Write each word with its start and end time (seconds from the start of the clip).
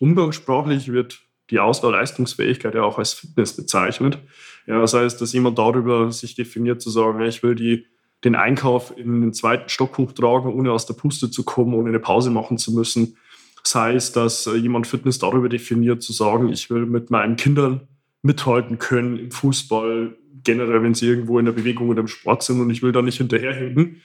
Umgangssprachlich 0.00 0.92
wird 0.92 1.20
die 1.50 1.60
Ausdauerleistungsfähigkeit 1.60 2.74
ja 2.74 2.82
auch 2.82 2.98
als 2.98 3.12
Fitness 3.12 3.56
bezeichnet. 3.56 4.18
Ja, 4.66 4.80
das 4.80 4.94
heißt, 4.94 5.20
dass 5.20 5.32
jemand 5.32 5.58
darüber 5.58 6.10
sich 6.10 6.34
definiert, 6.34 6.82
zu 6.82 6.90
sagen, 6.90 7.22
ich 7.22 7.42
will 7.42 7.54
die, 7.54 7.86
den 8.24 8.34
Einkauf 8.34 8.92
in 8.96 9.20
den 9.20 9.32
zweiten 9.32 9.68
Stock 9.68 9.96
hochtragen, 9.98 10.52
ohne 10.52 10.72
aus 10.72 10.86
der 10.86 10.94
Puste 10.94 11.30
zu 11.30 11.44
kommen, 11.44 11.74
ohne 11.74 11.90
eine 11.90 12.00
Pause 12.00 12.30
machen 12.30 12.58
zu 12.58 12.72
müssen. 12.72 13.16
Sei 13.62 13.94
es, 13.94 14.12
dass 14.12 14.46
äh, 14.46 14.56
jemand 14.56 14.86
Fitness 14.86 15.18
darüber 15.18 15.48
definiert, 15.48 16.02
zu 16.02 16.12
sagen, 16.12 16.48
ich 16.48 16.70
will 16.70 16.86
mit 16.86 17.10
meinen 17.10 17.36
Kindern 17.36 17.82
mithalten 18.22 18.78
können 18.78 19.18
im 19.18 19.30
Fußball, 19.30 20.16
generell, 20.42 20.82
wenn 20.82 20.94
sie 20.94 21.06
irgendwo 21.06 21.38
in 21.38 21.44
der 21.44 21.52
Bewegung 21.52 21.88
oder 21.88 22.00
im 22.00 22.08
Sport 22.08 22.42
sind 22.42 22.60
und 22.60 22.70
ich 22.70 22.82
will 22.82 22.92
da 22.92 23.02
nicht 23.02 23.18
hinterherhinken. 23.18 24.02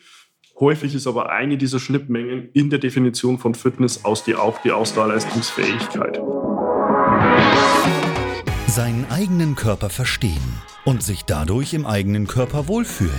Häufig 0.61 0.93
ist 0.93 1.07
aber 1.07 1.31
eine 1.31 1.57
dieser 1.57 1.79
Schnittmengen 1.79 2.49
in 2.53 2.69
der 2.69 2.77
Definition 2.77 3.39
von 3.39 3.55
Fitness 3.55 4.05
aus 4.05 4.23
die, 4.23 4.35
auch 4.35 4.61
die 4.61 4.71
Ausdauerleistungsfähigkeit. 4.71 6.21
Seinen 8.67 9.07
eigenen 9.09 9.55
Körper 9.55 9.89
verstehen 9.89 10.61
und 10.85 11.01
sich 11.01 11.25
dadurch 11.25 11.73
im 11.73 11.87
eigenen 11.87 12.27
Körper 12.27 12.67
wohlfühlen. 12.67 13.11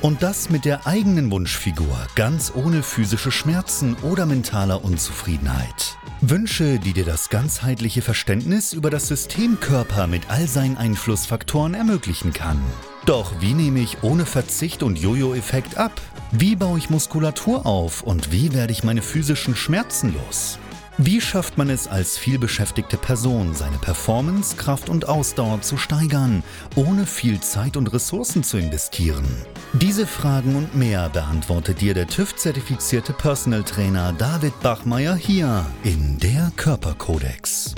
Und 0.00 0.22
das 0.22 0.48
mit 0.48 0.64
der 0.64 0.86
eigenen 0.86 1.30
Wunschfigur, 1.30 2.06
ganz 2.14 2.50
ohne 2.54 2.82
physische 2.82 3.30
Schmerzen 3.30 3.94
oder 4.02 4.24
mentaler 4.24 4.82
Unzufriedenheit. 4.82 5.98
Wünsche, 6.22 6.78
die 6.78 6.94
dir 6.94 7.04
das 7.04 7.28
ganzheitliche 7.28 8.00
Verständnis 8.00 8.72
über 8.72 8.88
das 8.88 9.06
System 9.06 9.60
Körper 9.60 10.06
mit 10.06 10.30
all 10.30 10.46
seinen 10.46 10.78
Einflussfaktoren 10.78 11.74
ermöglichen 11.74 12.32
kann. 12.32 12.62
Doch 13.06 13.40
wie 13.40 13.54
nehme 13.54 13.78
ich 13.78 14.02
ohne 14.02 14.26
Verzicht 14.26 14.82
und 14.82 14.98
Jojo-Effekt 14.98 15.78
ab? 15.78 15.92
Wie 16.32 16.56
baue 16.56 16.76
ich 16.76 16.90
Muskulatur 16.90 17.64
auf 17.64 18.02
und 18.02 18.32
wie 18.32 18.52
werde 18.52 18.72
ich 18.72 18.82
meine 18.82 19.00
physischen 19.00 19.54
Schmerzen 19.54 20.12
los? 20.12 20.58
Wie 20.98 21.20
schafft 21.20 21.56
man 21.56 21.70
es 21.70 21.86
als 21.86 22.18
vielbeschäftigte 22.18 22.96
Person, 22.96 23.54
seine 23.54 23.76
Performance, 23.78 24.56
Kraft 24.56 24.88
und 24.88 25.08
Ausdauer 25.08 25.60
zu 25.60 25.76
steigern, 25.76 26.42
ohne 26.74 27.06
viel 27.06 27.38
Zeit 27.40 27.76
und 27.76 27.92
Ressourcen 27.92 28.42
zu 28.42 28.56
investieren? 28.56 29.26
Diese 29.74 30.06
Fragen 30.06 30.56
und 30.56 30.74
mehr 30.74 31.08
beantwortet 31.08 31.80
dir 31.80 31.94
der 31.94 32.08
TÜV-zertifizierte 32.08 33.12
Personal 33.12 33.62
Trainer 33.62 34.14
David 34.14 34.58
Bachmeier 34.62 35.14
hier 35.14 35.64
in 35.84 36.18
der 36.18 36.50
Körperkodex. 36.56 37.76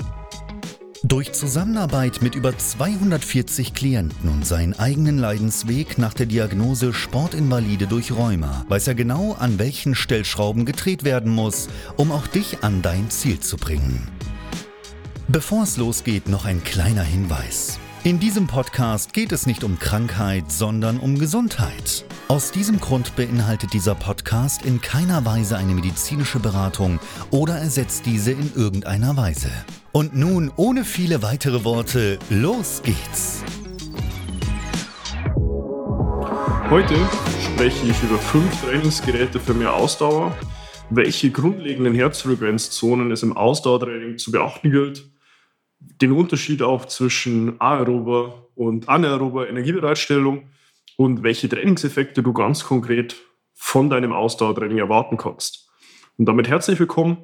Durch 1.09 1.33
Zusammenarbeit 1.33 2.21
mit 2.21 2.35
über 2.35 2.55
240 2.55 3.73
Klienten 3.73 4.29
und 4.29 4.45
seinen 4.45 4.77
eigenen 4.77 5.17
Leidensweg 5.17 5.97
nach 5.97 6.13
der 6.13 6.27
Diagnose 6.27 6.93
Sportinvalide 6.93 7.87
durch 7.87 8.11
Rheuma 8.11 8.63
weiß 8.69 8.89
er 8.89 8.93
genau, 8.93 9.33
an 9.33 9.57
welchen 9.57 9.95
Stellschrauben 9.95 10.65
gedreht 10.65 11.03
werden 11.03 11.33
muss, 11.33 11.67
um 11.97 12.11
auch 12.11 12.27
dich 12.27 12.63
an 12.63 12.83
dein 12.83 13.09
Ziel 13.09 13.39
zu 13.39 13.57
bringen. 13.57 14.07
Bevor 15.27 15.63
es 15.63 15.77
losgeht, 15.77 16.29
noch 16.29 16.45
ein 16.45 16.63
kleiner 16.63 17.01
Hinweis. 17.01 17.79
In 18.03 18.19
diesem 18.19 18.45
Podcast 18.45 19.11
geht 19.11 19.31
es 19.31 19.47
nicht 19.47 19.63
um 19.63 19.79
Krankheit, 19.79 20.51
sondern 20.51 20.99
um 20.99 21.17
Gesundheit. 21.17 22.05
Aus 22.31 22.51
diesem 22.51 22.79
Grund 22.79 23.15
beinhaltet 23.15 23.73
dieser 23.73 23.95
Podcast 23.95 24.63
in 24.63 24.81
keiner 24.81 25.25
Weise 25.25 25.57
eine 25.57 25.73
medizinische 25.73 26.37
Beratung 26.37 26.99
oder 27.31 27.55
ersetzt 27.55 28.05
diese 28.05 28.33
in 28.33 28.53
irgendeiner 28.55 29.17
Weise. 29.17 29.49
Und 29.93 30.15
nun, 30.15 30.51
ohne 30.55 30.83
viele 30.83 31.23
weitere 31.23 31.63
Worte, 31.63 32.19
los 32.29 32.83
geht's! 32.83 33.43
Heute 36.69 36.93
spreche 37.43 37.87
ich 37.87 38.03
über 38.03 38.19
fünf 38.19 38.61
Trainingsgeräte 38.61 39.39
für 39.39 39.55
mehr 39.55 39.73
Ausdauer, 39.73 40.37
welche 40.91 41.31
grundlegenden 41.31 41.95
Herzfrequenzzonen 41.95 43.09
es 43.09 43.23
im 43.23 43.35
Ausdauertraining 43.35 44.19
zu 44.19 44.31
beachten 44.31 44.69
gilt, 44.69 45.03
den 45.79 46.11
Unterschied 46.11 46.61
auch 46.61 46.85
zwischen 46.85 47.59
aerober 47.59 48.49
und 48.53 48.87
anaerober 48.87 49.49
Energiebereitstellung 49.49 50.43
und 50.99 51.23
welche 51.23 51.47
Trainingseffekte 51.47 52.21
du 52.21 52.33
ganz 52.33 52.65
konkret 52.65 53.15
von 53.53 53.89
deinem 53.89 54.11
Ausdauertraining 54.11 54.79
erwarten 54.79 55.15
kannst. 55.15 55.69
Und 56.17 56.25
damit 56.25 56.49
herzlich 56.49 56.77
willkommen. 56.77 57.19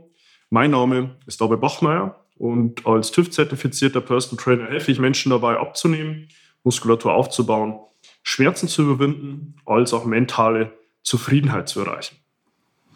Mein 0.50 0.72
Name 0.72 1.18
ist 1.28 1.42
David 1.42 1.60
Bachmeier 1.60 2.26
und 2.38 2.88
als 2.88 3.12
TÜV-zertifizierter 3.12 4.00
Personal 4.00 4.42
Trainer 4.42 4.68
helfe 4.68 4.94
ich 4.94 5.00
Menschen 5.00 5.32
dabei 5.32 5.58
abzunehmen, 5.58 6.30
Muskulatur 6.64 7.14
aufzubauen, 7.14 7.78
Schmerzen 8.24 8.70
zu 8.70 8.84
überwinden, 8.84 9.58
als 9.66 9.94
auch 9.94 10.06
mentale 10.06 10.72
Zufriedenheit 11.04 11.68
zu 11.68 11.82
erreichen. 11.82 12.16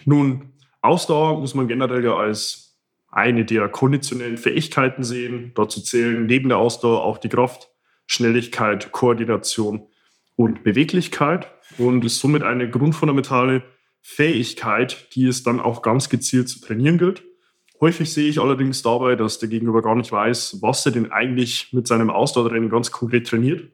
Nun, 0.05 0.53
Ausdauer 0.81 1.41
muss 1.41 1.55
man 1.55 1.67
generell 1.67 2.05
ja 2.05 2.15
als 2.15 2.79
eine 3.11 3.43
der 3.43 3.67
konditionellen 3.67 4.37
Fähigkeiten 4.37 5.03
sehen. 5.03 5.51
Dazu 5.55 5.81
zählen 5.81 6.25
neben 6.25 6.47
der 6.47 6.57
Ausdauer 6.57 7.03
auch 7.03 7.17
die 7.17 7.27
Kraft, 7.27 7.69
Schnelligkeit, 8.07 8.93
Koordination 8.93 9.88
und 10.39 10.63
Beweglichkeit 10.63 11.51
und 11.77 12.05
ist 12.05 12.21
somit 12.21 12.43
eine 12.43 12.69
grundfundamentale 12.69 13.61
Fähigkeit, 14.01 15.13
die 15.13 15.27
es 15.27 15.43
dann 15.43 15.59
auch 15.59 15.81
ganz 15.81 16.07
gezielt 16.07 16.47
zu 16.47 16.61
trainieren 16.61 16.97
gilt. 16.97 17.25
Häufig 17.81 18.13
sehe 18.13 18.29
ich 18.29 18.39
allerdings 18.39 18.81
dabei, 18.81 19.17
dass 19.17 19.39
der 19.39 19.49
Gegenüber 19.49 19.81
gar 19.81 19.97
nicht 19.97 20.13
weiß, 20.13 20.59
was 20.61 20.85
er 20.85 20.93
denn 20.93 21.11
eigentlich 21.11 21.73
mit 21.73 21.87
seinem 21.87 22.09
Ausdauertraining 22.09 22.69
ganz 22.69 22.89
konkret 22.89 23.27
trainiert. 23.27 23.69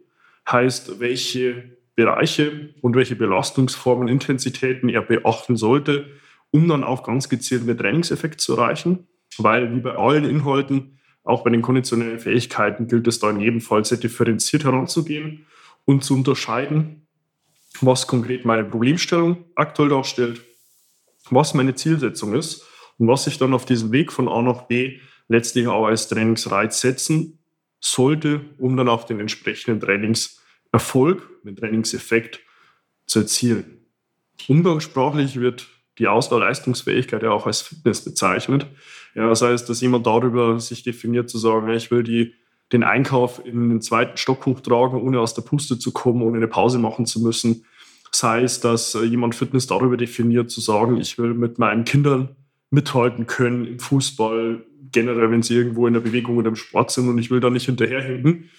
Heißt, 0.49 0.99
welche 0.99 1.77
Bereiche 1.93 2.73
und 2.81 2.95
welche 2.95 3.15
Belastungsformen, 3.15 4.07
Intensitäten 4.07 4.89
er 4.89 5.03
beachten 5.03 5.57
sollte, 5.57 6.07
um 6.49 6.67
dann 6.67 6.83
auch 6.83 7.03
ganz 7.03 7.29
gezielt 7.29 7.61
einen 7.61 7.77
Trainingseffekt 7.77 8.41
zu 8.41 8.53
erreichen. 8.53 9.07
Weil 9.37 9.71
wie 9.75 9.81
bei 9.81 9.91
allen 9.91 10.25
Inhalten, 10.25 10.97
auch 11.23 11.43
bei 11.43 11.51
den 11.51 11.61
konditionellen 11.61 12.17
Fähigkeiten, 12.17 12.87
gilt 12.87 13.05
es 13.05 13.19
da 13.19 13.29
in 13.29 13.39
jedem 13.39 13.61
Fall 13.61 13.85
sehr 13.85 13.99
differenziert 13.99 14.63
heranzugehen 14.63 15.45
und 15.85 16.03
zu 16.03 16.15
unterscheiden, 16.15 17.07
was 17.81 18.07
konkret 18.07 18.45
meine 18.45 18.63
Problemstellung 18.63 19.45
aktuell 19.55 19.89
darstellt, 19.89 20.41
was 21.29 21.53
meine 21.53 21.75
Zielsetzung 21.75 22.33
ist 22.33 22.63
und 22.97 23.07
was 23.07 23.25
sich 23.25 23.37
dann 23.37 23.53
auf 23.53 23.65
diesem 23.65 23.91
Weg 23.91 24.11
von 24.11 24.27
A 24.27 24.41
nach 24.41 24.63
B 24.63 24.99
letztlich 25.27 25.67
auch 25.67 25.85
als 25.85 26.07
Trainingsreiz 26.07 26.81
setzen 26.81 27.39
sollte, 27.79 28.41
um 28.57 28.77
dann 28.77 28.89
auch 28.89 29.03
den 29.03 29.19
entsprechenden 29.19 29.79
Trainingserfolg, 29.79 31.27
den 31.43 31.55
Trainingseffekt 31.55 32.39
zu 33.05 33.19
erzielen. 33.19 33.85
Umgangssprachlich 34.47 35.39
wird 35.39 35.67
die 35.97 36.07
Ausdauerleistungsfähigkeit 36.07 37.23
ja 37.23 37.31
auch 37.31 37.47
als 37.47 37.61
Fitness 37.61 38.03
bezeichnet. 38.03 38.67
Ja, 39.13 39.29
das 39.29 39.41
heißt, 39.41 39.69
dass 39.69 39.81
jemand 39.81 40.05
darüber 40.05 40.59
sich 40.59 40.83
definiert, 40.83 41.29
zu 41.29 41.37
sagen, 41.37 41.69
ich 41.69 41.89
will 41.89 42.03
die, 42.03 42.35
den 42.71 42.83
Einkauf 42.83 43.41
in 43.45 43.69
den 43.69 43.81
zweiten 43.81 44.17
Stock 44.17 44.45
hochtragen, 44.45 45.01
ohne 45.01 45.19
aus 45.19 45.33
der 45.33 45.43
Puste 45.43 45.77
zu 45.77 45.91
kommen, 45.91 46.21
ohne 46.21 46.37
eine 46.37 46.47
Pause 46.47 46.79
machen 46.79 47.05
zu 47.05 47.21
müssen. 47.21 47.65
Sei 48.11 48.43
es, 48.43 48.59
dass 48.59 48.93
jemand 48.93 49.35
Fitness 49.35 49.67
darüber 49.67 49.97
definiert, 49.97 50.49
zu 50.49 50.61
sagen, 50.61 50.97
ich 50.97 51.17
will 51.17 51.33
mit 51.33 51.59
meinen 51.59 51.83
Kindern 51.83 52.35
mithalten 52.71 53.27
können 53.27 53.65
im 53.65 53.79
Fußball, 53.79 54.65
generell, 54.91 55.29
wenn 55.31 55.43
sie 55.43 55.55
irgendwo 55.55 55.87
in 55.87 55.93
der 55.93 55.99
Bewegung 55.99 56.37
oder 56.37 56.49
im 56.49 56.55
Sport 56.55 56.91
sind 56.91 57.09
und 57.09 57.17
ich 57.17 57.29
will 57.29 57.39
da 57.39 57.49
nicht 57.49 57.65
hinterherhinken. 57.65 58.49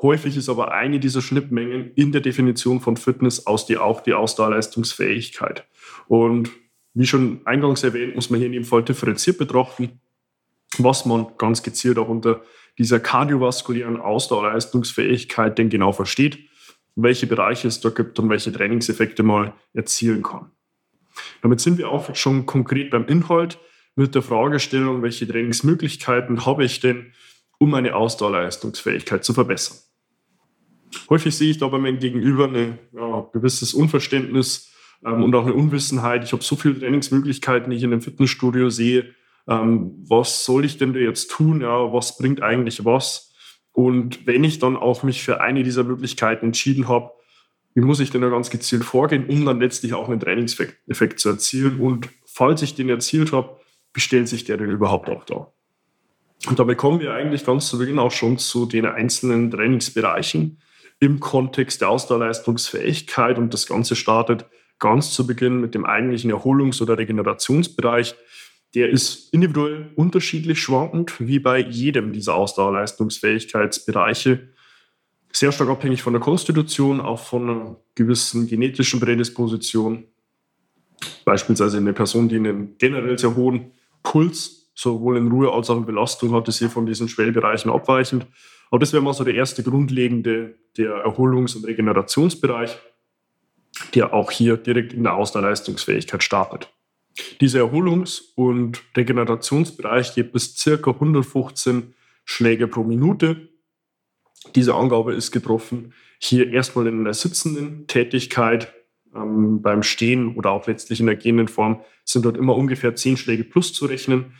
Häufig 0.00 0.36
ist 0.36 0.48
aber 0.48 0.72
eine 0.72 0.98
dieser 0.98 1.22
Schnittmengen 1.22 1.92
in 1.94 2.10
der 2.10 2.20
Definition 2.20 2.80
von 2.80 2.96
Fitness 2.96 3.46
aus 3.46 3.66
die, 3.66 3.76
auch 3.76 4.00
die 4.00 4.14
Ausdauerleistungsfähigkeit. 4.14 5.66
Und 6.08 6.50
wie 6.94 7.06
schon 7.06 7.40
eingangs 7.44 7.82
erwähnt, 7.82 8.14
muss 8.14 8.30
man 8.30 8.38
hier 8.38 8.46
in 8.46 8.52
dem 8.52 8.64
Fall 8.64 8.82
differenziert 8.82 9.38
betrachten, 9.38 10.00
was 10.78 11.06
man 11.06 11.26
ganz 11.38 11.62
gezielt 11.62 11.98
auch 11.98 12.08
unter 12.08 12.42
dieser 12.78 13.00
kardiovaskulären 13.00 14.00
Ausdauerleistungsfähigkeit 14.00 15.58
denn 15.58 15.70
genau 15.70 15.92
versteht, 15.92 16.38
welche 16.96 17.26
Bereiche 17.26 17.68
es 17.68 17.80
da 17.80 17.90
gibt 17.90 18.18
und 18.18 18.28
welche 18.28 18.52
Trainingseffekte 18.52 19.22
man 19.22 19.52
erzielen 19.72 20.22
kann. 20.22 20.50
Damit 21.42 21.60
sind 21.60 21.78
wir 21.78 21.90
auch 21.90 22.14
schon 22.14 22.46
konkret 22.46 22.90
beim 22.90 23.06
Inhalt 23.06 23.58
mit 23.96 24.14
der 24.14 24.22
Fragestellung, 24.22 25.02
welche 25.02 25.26
Trainingsmöglichkeiten 25.26 26.46
habe 26.46 26.64
ich 26.64 26.80
denn, 26.80 27.12
um 27.58 27.70
meine 27.70 27.94
Ausdauerleistungsfähigkeit 27.94 29.24
zu 29.24 29.34
verbessern. 29.34 29.78
Häufig 31.08 31.36
sehe 31.36 31.50
ich 31.50 31.58
da 31.58 31.68
bei 31.68 31.78
meinem 31.78 31.98
Gegenüber 31.98 32.48
ein 32.48 32.78
ja, 32.92 33.28
gewisses 33.32 33.74
Unverständnis 33.74 34.72
ähm, 35.04 35.22
und 35.22 35.34
auch 35.34 35.44
eine 35.44 35.54
Unwissenheit. 35.54 36.24
Ich 36.24 36.32
habe 36.32 36.42
so 36.42 36.56
viele 36.56 36.78
Trainingsmöglichkeiten, 36.78 37.70
die 37.70 37.76
ich 37.76 37.82
in 37.82 37.92
einem 37.92 38.02
Fitnessstudio 38.02 38.70
sehe. 38.70 39.14
Ähm, 39.48 40.04
was 40.08 40.44
soll 40.44 40.64
ich 40.64 40.78
denn 40.78 40.94
jetzt 40.94 41.30
tun? 41.30 41.60
Ja, 41.60 41.92
was 41.92 42.16
bringt 42.16 42.42
eigentlich 42.42 42.84
was? 42.84 43.32
Und 43.72 44.26
wenn 44.26 44.44
ich 44.44 44.58
dann 44.58 44.76
auch 44.76 45.02
mich 45.02 45.22
für 45.22 45.40
eine 45.40 45.62
dieser 45.62 45.84
Möglichkeiten 45.84 46.46
entschieden 46.46 46.88
habe, 46.88 47.10
wie 47.74 47.80
muss 47.80 47.98
ich 47.98 48.10
denn 48.10 48.22
da 48.22 48.28
ganz 48.28 48.50
gezielt 48.50 48.84
vorgehen, 48.84 49.26
um 49.26 49.44
dann 49.44 49.60
letztlich 49.60 49.94
auch 49.94 50.08
einen 50.08 50.20
Trainingseffekt 50.20 51.18
zu 51.18 51.30
erzielen? 51.30 51.80
Und 51.80 52.08
falls 52.24 52.62
ich 52.62 52.76
den 52.76 52.88
erzielt 52.88 53.32
habe, 53.32 53.56
wie 53.92 54.00
stellt 54.00 54.28
sich 54.28 54.44
der 54.44 54.56
denn 54.56 54.70
überhaupt 54.70 55.10
auch 55.10 55.24
da? 55.24 55.52
Und 56.48 56.58
damit 56.58 56.78
kommen 56.78 57.00
wir 57.00 57.14
eigentlich 57.14 57.44
ganz 57.44 57.68
zu 57.68 57.78
Beginn 57.78 57.98
auch 57.98 58.12
schon 58.12 58.38
zu 58.38 58.66
den 58.66 58.86
einzelnen 58.86 59.50
Trainingsbereichen 59.50 60.60
im 61.00 61.18
Kontext 61.18 61.80
der 61.80 61.88
Ausdauerleistungsfähigkeit. 61.88 63.38
Und 63.38 63.52
das 63.52 63.66
Ganze 63.66 63.96
startet 63.96 64.46
ganz 64.78 65.12
zu 65.12 65.26
Beginn 65.26 65.60
mit 65.60 65.74
dem 65.74 65.84
eigentlichen 65.84 66.30
Erholungs- 66.30 66.80
oder 66.82 66.98
Regenerationsbereich. 66.98 68.14
Der 68.74 68.90
ist 68.90 69.32
individuell 69.32 69.90
unterschiedlich 69.94 70.60
schwankend, 70.60 71.20
wie 71.20 71.38
bei 71.38 71.58
jedem 71.58 72.12
dieser 72.12 72.34
Ausdauerleistungsfähigkeitsbereiche. 72.34 74.48
Sehr 75.32 75.52
stark 75.52 75.68
abhängig 75.68 76.02
von 76.02 76.12
der 76.12 76.20
Konstitution, 76.20 77.00
auch 77.00 77.20
von 77.20 77.48
einer 77.48 77.76
gewissen 77.94 78.48
genetischen 78.48 78.98
Prädisposition. 79.00 80.04
Beispielsweise 81.24 81.78
eine 81.78 81.92
Person, 81.92 82.28
die 82.28 82.36
einen 82.36 82.76
generell 82.78 83.18
sehr 83.18 83.34
hohen 83.36 83.72
Puls, 84.02 84.72
sowohl 84.74 85.18
in 85.18 85.30
Ruhe 85.30 85.52
als 85.52 85.70
auch 85.70 85.76
in 85.76 85.86
Belastung 85.86 86.34
hat, 86.34 86.48
ist 86.48 86.58
hier 86.58 86.70
von 86.70 86.86
diesen 86.86 87.08
Schwellbereichen 87.08 87.70
abweichend. 87.70 88.26
Aber 88.70 88.80
das 88.80 88.92
wäre 88.92 89.02
mal 89.02 89.12
so 89.12 89.22
der 89.22 89.34
erste 89.34 89.62
grundlegende, 89.62 90.56
der 90.76 91.04
Erholungs- 91.04 91.54
und 91.54 91.64
Regenerationsbereich, 91.64 92.76
der 93.94 94.12
auch 94.12 94.32
hier 94.32 94.56
direkt 94.56 94.92
in 94.92 95.04
der 95.04 95.14
Ausdauerleistungsfähigkeit 95.14 96.24
startet. 96.24 96.73
Dieser 97.40 97.60
Erholungs- 97.60 98.32
und 98.34 98.82
Regenerationsbereich 98.96 100.14
geht 100.14 100.32
bis 100.32 100.62
ca. 100.62 100.90
115 100.90 101.94
Schläge 102.24 102.66
pro 102.66 102.82
Minute. 102.82 103.48
Diese 104.54 104.74
Angabe 104.74 105.14
ist 105.14 105.30
getroffen 105.30 105.92
hier 106.18 106.50
erstmal 106.50 106.86
in 106.86 107.04
der 107.04 107.14
sitzenden 107.14 107.86
Tätigkeit. 107.86 108.72
Ähm, 109.14 109.62
beim 109.62 109.82
Stehen 109.82 110.36
oder 110.36 110.50
auch 110.50 110.66
letztlich 110.66 111.00
in 111.00 111.06
der 111.06 111.16
gehenden 111.16 111.48
Form 111.48 111.80
sind 112.04 112.24
dort 112.24 112.36
immer 112.36 112.56
ungefähr 112.56 112.96
10 112.96 113.16
Schläge 113.16 113.44
plus 113.44 113.72
zu 113.72 113.86
rechnen. 113.86 114.34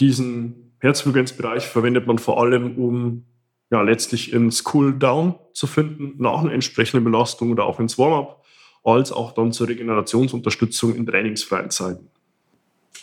Diesen 0.00 0.76
Herzfrequenzbereich 0.80 1.64
verwendet 1.64 2.06
man 2.06 2.18
vor 2.18 2.40
allem, 2.40 2.76
um 2.76 3.24
ja, 3.70 3.80
letztlich 3.82 4.32
ins 4.32 4.64
Cool-Down 4.72 5.36
zu 5.54 5.66
finden, 5.66 6.14
nach 6.18 6.40
einer 6.40 6.52
entsprechenden 6.52 7.04
Belastung 7.04 7.52
oder 7.52 7.64
auch 7.64 7.80
ins 7.80 7.98
Warm-up 7.98 8.41
als 8.82 9.12
auch 9.12 9.32
dann 9.32 9.52
zur 9.52 9.68
Regenerationsunterstützung 9.68 10.94
in 10.94 11.06
trainingsfreien 11.06 11.70
Zeiten. 11.70 12.08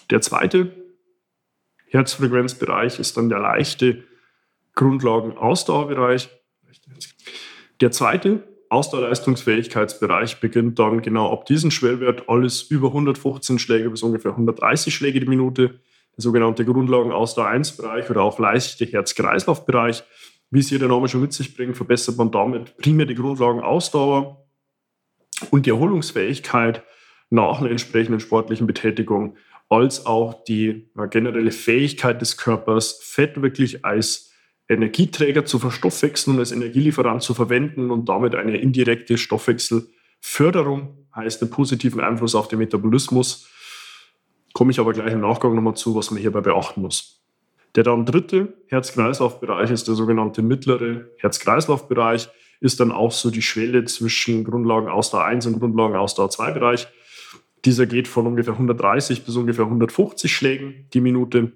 Der 0.10 0.22
zweite 0.22 0.72
Herzfrequenzbereich 1.90 3.00
ist 3.00 3.18
dann 3.18 3.30
der 3.30 3.40
leichte 3.40 4.04
Grundlagen-Ausdauerbereich. 4.76 6.30
Der 7.81 7.92
zweite 7.92 8.44
Ausdauerleistungsfähigkeitsbereich 8.70 10.40
beginnt 10.40 10.78
dann 10.78 11.02
genau 11.02 11.31
ab 11.31 11.46
diesem 11.46 11.72
Schwellwert 11.72 12.30
alles 12.30 12.64
über 12.64 12.90
115 12.90 13.58
Schläge 13.58 13.90
bis 13.90 14.04
ungefähr 14.04 14.31
130 14.31 14.94
Schläge 14.94 15.20
die 15.20 15.26
Minute. 15.26 15.80
Der 16.16 16.24
sogenannte 16.24 16.66
Grundlagen-Ausdauer-1-Bereich 16.66 18.10
oder 18.10 18.22
auch 18.22 18.38
leichte 18.38 18.86
Herz-Kreislauf-Bereich. 18.86 20.04
Wie 20.52 20.60
es 20.60 20.70
hier 20.70 20.80
der 20.80 20.88
Name 20.88 21.08
schon 21.08 21.22
mit 21.22 21.34
sich 21.34 21.56
bringt, 21.56 21.78
verbessert 21.78 22.18
man 22.18 22.31
damit 22.31 22.76
primär 22.78 23.06
die 23.06 23.16
Grundlagenausdauer 23.16 24.49
und 25.52 25.66
die 25.66 25.72
Erholungsfähigkeit 25.72 26.84
nach 27.30 27.60
einer 27.60 27.72
entsprechenden 27.72 28.20
sportlichen 28.20 28.68
Betätigung, 28.68 29.36
als 29.70 30.06
auch 30.06 30.44
die 30.44 30.90
generelle 31.12 31.52
Fähigkeit 31.52 32.22
des 32.22 32.38
Körpers, 32.38 33.00
Fett 33.04 33.42
wirklich 33.42 33.86
als 33.86 34.32
Energieträger 34.68 35.46
zu 35.46 35.60
verstoffwechseln 35.60 36.36
und 36.36 36.40
als 36.40 36.52
Energielieferant 36.52 37.22
zu 37.22 37.34
verwenden 37.34 37.92
und 37.92 38.10
damit 38.10 38.36
eine 38.36 38.58
indirekte 38.58 39.18
Stoffwechselförderung, 39.18 41.08
heißt 41.16 41.42
einen 41.42 41.52
positiven 41.52 42.02
Einfluss 42.02 42.36
auf 42.36 42.48
den 42.48 42.60
Metabolismus. 42.60 43.48
Komme 44.54 44.72
ich 44.72 44.80
aber 44.80 44.94
gleich 44.94 45.14
im 45.14 45.22
Nachgang 45.22 45.56
nochmal 45.56 45.76
zu, 45.76 45.96
was 45.96 46.12
man 46.12 46.20
hierbei 46.20 46.42
beachten 46.42 46.82
muss. 46.82 47.24
Der 47.76 47.84
dann 47.84 48.06
dritte 48.06 48.54
Herz-Kreislauf-Bereich 48.68 49.70
ist 49.70 49.88
der 49.88 49.96
sogenannte 49.96 50.42
mittlere 50.42 51.06
Herz-Kreislauf-Bereich 51.18 52.30
ist 52.60 52.80
dann 52.80 52.92
auch 52.92 53.12
so 53.12 53.32
die 53.32 53.42
Schwelle 53.42 53.86
zwischen 53.86 54.44
Grundlagen 54.44 54.88
Ausdauer 54.88 55.26
1 55.26 55.46
und 55.48 55.60
Grundlagen 55.60 55.96
Ausdauer 55.96 56.30
2 56.30 56.52
Bereich. 56.52 56.88
Dieser 57.66 57.86
geht 57.86 58.08
von 58.08 58.28
ungefähr 58.28 58.54
130 58.54 59.26
bis 59.26 59.36
ungefähr 59.36 59.66
150 59.66 60.34
Schlägen 60.34 60.88
die 60.94 61.02
Minute. 61.02 61.54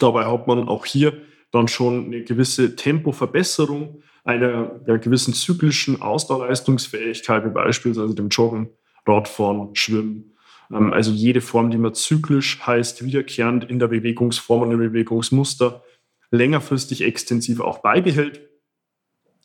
Dabei 0.00 0.26
hat 0.26 0.46
man 0.46 0.68
auch 0.68 0.86
hier 0.86 1.12
dann 1.52 1.68
schon 1.68 2.06
eine 2.06 2.22
gewisse 2.22 2.74
Tempoverbesserung 2.74 4.02
einer, 4.24 4.80
einer 4.86 4.98
gewissen 4.98 5.34
zyklischen 5.34 6.02
Ausdauerleistungsfähigkeit, 6.02 7.44
wie 7.44 7.50
beispielsweise 7.50 8.14
dem 8.14 8.28
Joggen, 8.28 8.70
Radfahren, 9.06 9.74
Schwimmen. 9.74 10.34
Ähm, 10.72 10.92
also 10.92 11.12
jede 11.12 11.40
Form, 11.40 11.70
die 11.70 11.78
man 11.78 11.94
zyklisch 11.94 12.60
heißt, 12.66 13.04
wiederkehrend 13.04 13.64
in 13.64 13.78
der 13.78 13.88
Bewegungsform 13.88 14.62
und 14.62 14.72
im 14.72 14.78
Bewegungsmuster 14.78 15.84
längerfristig 16.30 17.02
extensiv 17.02 17.60
auch 17.60 17.78
beibehält. 17.78 18.40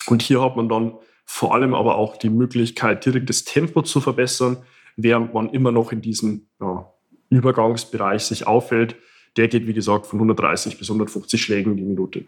Und 0.07 0.22
hier 0.22 0.42
hat 0.42 0.56
man 0.56 0.69
dann 0.69 0.94
vor 1.25 1.54
allem 1.54 1.75
aber 1.75 1.96
auch 1.96 2.18
die 2.18 2.30
Möglichkeit, 2.30 3.06
direkt 3.06 3.30
das 3.30 3.44
Tempo 3.44 3.81
zu 3.84 4.01
verbessern, 4.01 4.57
während 4.96 5.34
man 5.34 5.50
immer 5.50 5.72
noch 5.72 5.92
in 5.92 6.01
diesem 6.01 6.48
ja, 6.60 6.92
Übergangsbereich 7.30 8.24
sich 8.24 8.48
aufhält. 8.48 8.96
Der 9.38 9.48
geht, 9.48 9.68
wie 9.68 9.74
gesagt, 9.74 10.07
von 10.07 10.18
130 10.18 10.78
bis 10.78 10.90
150 10.90 11.42
Schlägen 11.42 11.78
die 11.78 11.84
Minute. 11.84 12.25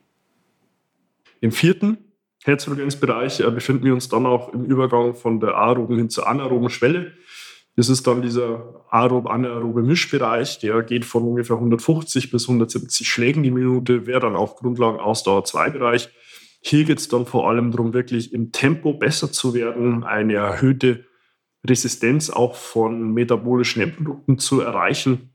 Im 1.42 1.52
vierten 1.52 1.98
Herzfrequenzbereich 2.44 3.40
äh, 3.40 3.52
befinden 3.52 3.86
wir 3.86 3.94
uns 3.94 4.10
dann 4.10 4.26
auch 4.26 4.54
im 4.54 4.66
Übergang 4.66 5.16
von 5.16 5.40
der 5.40 5.58
aeroben 5.58 5.98
hin 5.98 6.10
zur 6.10 6.28
anaeroben 6.28 6.70
Schwelle. 6.70 7.14
Das 7.76 7.90
ist 7.90 8.06
dann 8.06 8.22
dieser 8.22 8.86
aerob-anaerobe 8.90 9.82
Mischbereich, 9.82 10.60
der 10.60 10.84
geht 10.84 11.06
von 11.06 11.24
ungefähr 11.24 11.56
150 11.56 12.30
bis 12.30 12.44
170 12.44 13.08
Schlägen 13.08 13.44
die 13.44 13.52
Minute, 13.52 14.06
wäre 14.06 14.20
dann 14.20 14.36
auch 14.36 14.58
Grundlagen-Ausdauer-2-Bereich. 14.58 16.10
Hier 16.62 16.86
geht 16.86 17.00
es 17.00 17.08
dann 17.08 17.26
vor 17.26 17.50
allem 17.50 17.72
darum, 17.72 17.94
wirklich 17.94 18.34
im 18.34 18.52
Tempo 18.52 18.94
besser 18.94 19.32
zu 19.32 19.54
werden, 19.54 20.04
eine 20.04 20.36
erhöhte 20.36 21.06
Resistenz 21.68 22.30
auch 22.30 22.56
von 22.56 23.14
metabolischen 23.14 23.82
Endprodukten 23.82 24.38
zu 24.38 24.62
erreichen, 24.62 25.32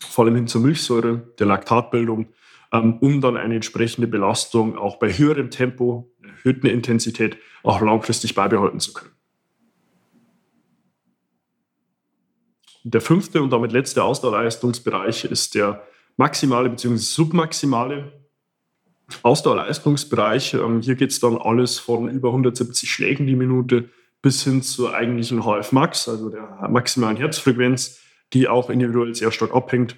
vor 0.00 0.24
allem 0.24 0.34
hin 0.34 0.46
zur 0.46 0.60
Milchsäure, 0.60 1.32
der 1.38 1.46
Laktatbildung, 1.46 2.28
ähm, 2.72 2.98
um 3.00 3.20
dann 3.20 3.36
eine 3.36 3.54
entsprechende 3.54 4.06
Belastung 4.06 4.76
auch 4.76 4.98
bei 4.98 5.12
höherem 5.12 5.50
Tempo, 5.50 6.10
erhöhter 6.22 6.70
Intensität 6.70 7.38
auch 7.62 7.80
langfristig 7.80 8.34
beibehalten 8.34 8.80
zu 8.80 8.92
können. 8.92 9.12
Der 12.84 13.00
fünfte 13.00 13.42
und 13.42 13.50
damit 13.50 13.72
letzte 13.72 14.02
Ausdauerleistungsbereich 14.02 15.24
ist 15.24 15.54
der 15.54 15.86
maximale 16.16 16.68
bzw. 16.68 16.96
submaximale 16.96 18.21
Ausdauerleistungsbereich. 19.22 20.54
Ähm, 20.54 20.80
hier 20.80 20.94
geht 20.94 21.10
es 21.10 21.20
dann 21.20 21.36
alles 21.36 21.78
von 21.78 22.08
über 22.08 22.28
170 22.28 22.90
Schlägen 22.90 23.26
die 23.26 23.36
Minute 23.36 23.88
bis 24.22 24.44
hin 24.44 24.62
zur 24.62 24.94
eigentlichen 24.94 25.42
HF-Max, 25.42 26.08
also 26.08 26.30
der 26.30 26.68
maximalen 26.70 27.16
Herzfrequenz, 27.16 28.00
die 28.32 28.48
auch 28.48 28.70
individuell 28.70 29.14
sehr 29.14 29.32
stark 29.32 29.54
abhängt, 29.54 29.96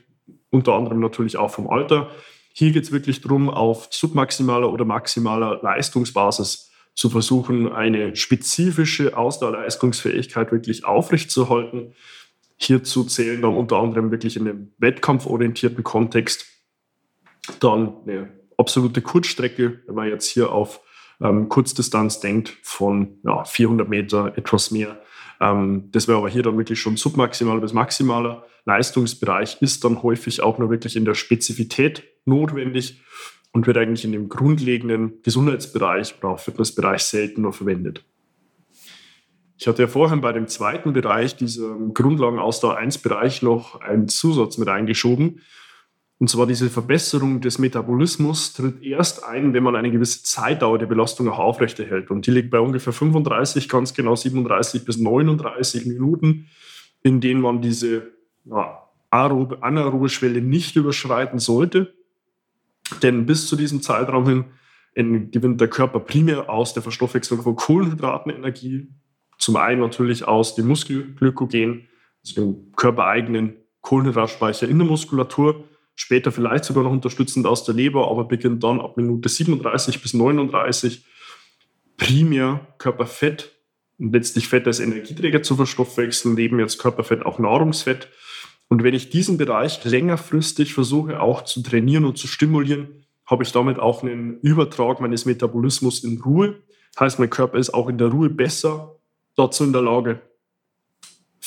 unter 0.50 0.72
anderem 0.72 1.00
natürlich 1.00 1.36
auch 1.36 1.50
vom 1.50 1.68
Alter. 1.68 2.10
Hier 2.52 2.72
geht 2.72 2.84
es 2.84 2.92
wirklich 2.92 3.20
darum, 3.20 3.50
auf 3.50 3.88
submaximaler 3.90 4.72
oder 4.72 4.84
maximaler 4.84 5.60
Leistungsbasis 5.62 6.70
zu 6.94 7.10
versuchen, 7.10 7.70
eine 7.70 8.14
spezifische 8.16 9.16
Ausdauerleistungsfähigkeit 9.16 10.52
wirklich 10.52 10.84
aufrechtzuerhalten. 10.84 11.92
Hierzu 12.56 13.04
zählen 13.04 13.42
dann 13.42 13.54
unter 13.54 13.78
anderem 13.78 14.10
wirklich 14.10 14.36
in 14.36 14.48
einem 14.48 14.72
wettkampforientierten 14.78 15.82
Kontext 15.82 16.46
dann 17.60 17.94
eine 18.06 18.28
absolute 18.58 19.02
Kurzstrecke, 19.02 19.80
wenn 19.86 19.94
man 19.94 20.08
jetzt 20.08 20.28
hier 20.28 20.52
auf 20.52 20.80
ähm, 21.20 21.48
Kurzdistanz 21.48 22.20
denkt, 22.20 22.56
von 22.62 23.18
ja, 23.24 23.44
400 23.44 23.88
Meter, 23.88 24.36
etwas 24.36 24.70
mehr. 24.70 25.00
Ähm, 25.40 25.88
das 25.92 26.08
wäre 26.08 26.18
aber 26.18 26.28
hier 26.28 26.42
dann 26.42 26.58
wirklich 26.58 26.80
schon 26.80 26.96
submaximaler 26.96 27.60
bis 27.60 27.72
maximaler 27.72 28.46
Leistungsbereich, 28.64 29.58
ist 29.60 29.84
dann 29.84 30.02
häufig 30.02 30.42
auch 30.42 30.58
nur 30.58 30.70
wirklich 30.70 30.96
in 30.96 31.04
der 31.04 31.14
Spezifität 31.14 32.04
notwendig 32.24 33.02
und 33.52 33.66
wird 33.66 33.76
eigentlich 33.76 34.04
in 34.04 34.12
dem 34.12 34.28
grundlegenden 34.28 35.22
Gesundheitsbereich 35.22 36.16
oder 36.18 36.30
auch 36.30 36.40
Fitnessbereich 36.40 37.02
selten 37.02 37.42
nur 37.42 37.52
verwendet. 37.52 38.04
Ich 39.56 39.68
hatte 39.68 39.82
ja 39.82 39.88
vorhin 39.88 40.20
bei 40.20 40.32
dem 40.32 40.48
zweiten 40.48 40.92
Bereich, 40.92 41.36
diesem 41.36 41.94
Grundlagenausdauer 41.94 42.76
1 42.76 42.98
Bereich, 42.98 43.42
noch 43.42 43.80
einen 43.80 44.08
Zusatz 44.08 44.58
mit 44.58 44.68
eingeschoben. 44.68 45.40
Und 46.24 46.28
zwar 46.28 46.46
diese 46.46 46.70
Verbesserung 46.70 47.42
des 47.42 47.58
Metabolismus 47.58 48.54
tritt 48.54 48.82
erst 48.82 49.24
ein, 49.24 49.52
wenn 49.52 49.62
man 49.62 49.76
eine 49.76 49.90
gewisse 49.90 50.22
Zeitdauer 50.22 50.78
der 50.78 50.86
Belastung 50.86 51.28
auch 51.28 51.38
aufrechterhält. 51.38 52.10
Und 52.10 52.26
die 52.26 52.30
liegt 52.30 52.48
bei 52.48 52.60
ungefähr 52.60 52.94
35, 52.94 53.68
ganz 53.68 53.92
genau 53.92 54.16
37 54.16 54.86
bis 54.86 54.96
39 54.96 55.84
Minuten, 55.84 56.48
in 57.02 57.20
denen 57.20 57.42
man 57.42 57.60
diese 57.60 58.10
ja, 58.46 58.88
aerobe, 59.10 59.62
anaerobe 59.62 60.08
Schwelle 60.08 60.40
nicht 60.40 60.76
überschreiten 60.76 61.38
sollte. 61.38 61.92
Denn 63.02 63.26
bis 63.26 63.46
zu 63.46 63.54
diesem 63.54 63.82
Zeitraum 63.82 64.26
hin 64.94 65.30
gewinnt 65.30 65.60
der 65.60 65.68
Körper 65.68 66.00
primär 66.00 66.48
aus 66.48 66.72
der 66.72 66.82
Verstoffwechslung 66.82 67.42
von 67.42 67.54
Kohlenhydraten 67.54 68.32
Energie. 68.32 68.88
Zum 69.36 69.56
einen 69.56 69.82
natürlich 69.82 70.26
aus 70.26 70.54
dem 70.54 70.68
Muskelglykogen, 70.68 71.86
also 72.22 72.40
dem 72.40 72.72
körpereigenen 72.76 73.56
Kohlenhydratspeicher 73.82 74.66
in 74.66 74.78
der 74.78 74.88
Muskulatur 74.88 75.64
später 75.94 76.32
vielleicht 76.32 76.64
sogar 76.64 76.84
noch 76.84 76.90
unterstützend 76.90 77.46
aus 77.46 77.64
der 77.64 77.74
Leber, 77.74 78.10
aber 78.10 78.24
beginnt 78.24 78.64
dann 78.64 78.80
ab 78.80 78.96
Minute 78.96 79.28
37 79.28 80.02
bis 80.02 80.14
39 80.14 81.04
primär 81.96 82.66
Körperfett 82.78 83.52
und 83.98 84.12
letztlich 84.12 84.48
Fett 84.48 84.66
als 84.66 84.80
Energieträger 84.80 85.42
zu 85.42 85.56
verstoffwechseln, 85.56 86.34
neben 86.34 86.58
jetzt 86.58 86.78
Körperfett 86.78 87.24
auch 87.24 87.38
Nahrungsfett. 87.38 88.08
Und 88.68 88.82
wenn 88.82 88.94
ich 88.94 89.10
diesen 89.10 89.36
Bereich 89.36 89.84
längerfristig 89.84 90.74
versuche 90.74 91.20
auch 91.20 91.44
zu 91.44 91.62
trainieren 91.62 92.04
und 92.04 92.18
zu 92.18 92.26
stimulieren, 92.26 93.04
habe 93.26 93.42
ich 93.42 93.52
damit 93.52 93.78
auch 93.78 94.02
einen 94.02 94.40
Übertrag 94.40 95.00
meines 95.00 95.24
Metabolismus 95.26 96.02
in 96.04 96.20
Ruhe. 96.20 96.56
Heißt, 96.98 97.18
mein 97.18 97.30
Körper 97.30 97.58
ist 97.58 97.72
auch 97.72 97.88
in 97.88 97.98
der 97.98 98.08
Ruhe 98.08 98.30
besser 98.30 98.96
dazu 99.36 99.64
in 99.64 99.72
der 99.72 99.82
Lage, 99.82 100.20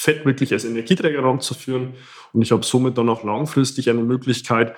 Fett 0.08 0.26
wirklich 0.26 0.54
als 0.54 0.64
Energieträger 0.64 1.22
ranzuführen. 1.22 1.96
Und 2.32 2.42
ich 2.42 2.54
habe 2.54 2.64
somit 2.64 2.98
dann 2.98 3.10
auch 3.10 3.26
langfristig 3.26 3.90
eine 3.90 4.04
Möglichkeit, 4.04 4.74